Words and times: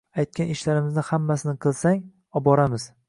Aytgan 0.21 0.53
ishlarimizni 0.53 1.03
hammasini 1.09 1.55
qilsang, 1.67 2.03
oboramiz. 2.41 2.89